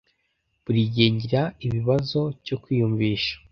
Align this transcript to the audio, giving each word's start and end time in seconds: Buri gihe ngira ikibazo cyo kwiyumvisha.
Buri 0.63 0.81
gihe 0.93 1.07
ngira 1.15 1.41
ikibazo 1.65 2.19
cyo 2.45 2.55
kwiyumvisha. 2.61 3.33